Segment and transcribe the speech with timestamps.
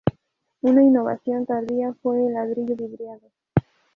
[0.63, 3.29] Una innovación tardía fue el ladrillo vidriado.